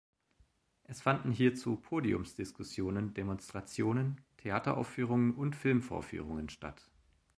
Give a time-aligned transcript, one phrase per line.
[0.81, 6.89] Es fanden hierzu Podiumsdiskussionen, Demonstrationen, Theateraufführungen und Filmvorführungen statt.